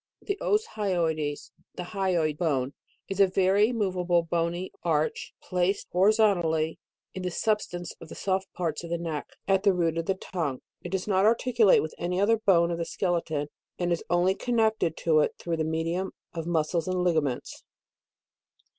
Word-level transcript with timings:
The 0.23 0.39
Os 0.41 0.65
hyoides, 0.73 1.51
the 1.75 1.83
hyoid 1.83 2.35
bone, 2.39 2.73
is 3.07 3.19
a 3.19 3.27
very 3.27 3.71
moveable 3.71 4.23
bony 4.23 4.71
arch 4.81 5.35
placed. 5.43 5.89
horizontally, 5.91 6.79
in 7.13 7.21
the 7.21 7.29
substance 7.29 7.93
of 8.01 8.09
the 8.09 8.15
soft 8.15 8.51
parts 8.53 8.83
of 8.83 8.89
the 8.89 8.97
neck, 8.97 9.27
at 9.47 9.61
the 9.61 9.73
root 9.75 9.99
of 9.99 10.07
the 10.07 10.15
tongue. 10.15 10.63
It 10.81 10.89
does 10.89 11.07
not 11.07 11.25
articu 11.25 11.65
late 11.65 11.83
with 11.83 11.93
any 11.99 12.19
other 12.19 12.37
bone 12.37 12.71
of 12.71 12.79
the 12.79 12.85
skeleton, 12.85 13.49
and 13.77 13.91
is 13.91 14.03
only 14.09 14.33
connected 14.33 14.97
to 15.05 15.19
it 15.19 15.35
through 15.37 15.57
the 15.57 15.63
medium 15.65 16.13
of 16.33 16.47
muscles 16.47 16.87
and 16.87 16.97
ligaments. 17.03 17.63